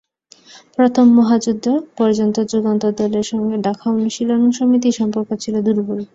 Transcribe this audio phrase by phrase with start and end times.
[0.77, 1.65] প্রথম মহাযুদ্ধ
[1.97, 5.99] পর্যন্ত যুগান্তর দলের সঙ্গে ঢাকা অনুশীলন সমিতির সম্পর্ক ছিল দুর্বল।